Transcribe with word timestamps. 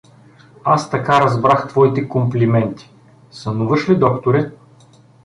Аз 0.63 0.89
така 0.91 1.21
разбрах 1.21 1.67
твоите 1.69 2.09
комплименти…— 2.09 2.93
Сънуваш 3.31 3.89
ли, 3.89 3.95
докторе? 3.95 4.51